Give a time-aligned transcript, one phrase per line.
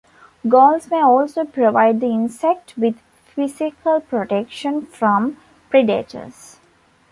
[0.49, 5.37] Galls may also provide the insect with physical protection from
[5.69, 6.57] predators.